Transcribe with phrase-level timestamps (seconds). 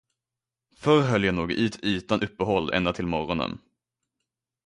[0.75, 3.59] Förr höll jag nog ut utan uppehåll ända till morgonen.